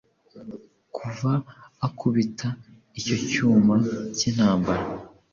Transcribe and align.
Kuva 0.95 1.31
akubitaicyo 1.87 3.15
cyuma 3.29 3.73
cyintambara 4.15 4.85